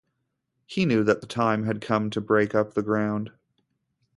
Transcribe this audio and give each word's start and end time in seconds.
He 0.65 0.85
knew 0.87 1.03
that 1.03 1.21
the 1.21 1.27
time 1.27 1.65
had 1.65 1.79
come 1.79 2.09
to 2.09 2.19
break 2.19 2.55
up 2.55 2.73
the 2.73 2.81
ground. 2.81 3.29